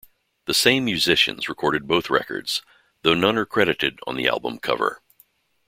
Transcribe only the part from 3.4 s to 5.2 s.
credited on the album cover.